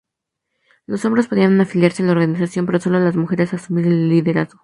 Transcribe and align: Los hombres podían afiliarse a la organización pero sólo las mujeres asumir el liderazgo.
Los 0.87 1.05
hombres 1.05 1.27
podían 1.27 1.61
afiliarse 1.61 2.01
a 2.01 2.07
la 2.07 2.13
organización 2.13 2.65
pero 2.65 2.79
sólo 2.79 2.99
las 2.99 3.15
mujeres 3.15 3.53
asumir 3.53 3.85
el 3.85 4.09
liderazgo. 4.09 4.59